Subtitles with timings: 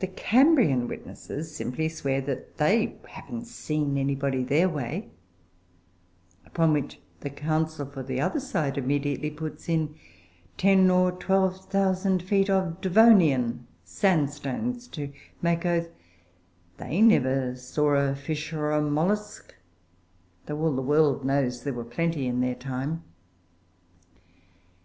[0.00, 5.10] The Cambrian witnesses simply swear they "haven't seen anybody their way";
[6.44, 9.94] upon which the counsel for the other side immediately puts in
[10.56, 15.90] ten or twelve thousand feet of Devonian sandstones to make oath
[16.78, 19.54] they never saw a fish or a mollusk,
[20.46, 23.04] though all the world knows there were plenty in their time.